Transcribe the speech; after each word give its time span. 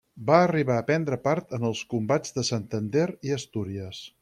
Va 0.27 0.37
arribar 0.43 0.77
a 0.81 0.85
prendre 0.87 1.19
part 1.27 1.53
en 1.59 1.67
els 1.69 1.83
combats 1.93 2.35
de 2.39 2.47
Santander 2.51 3.07
i 3.29 3.37
Astúries. 3.39 4.03